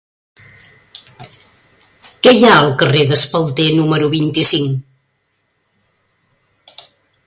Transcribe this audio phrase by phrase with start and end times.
[2.25, 6.83] Què hi ha al carrer d'Espalter número vint-i-cinc?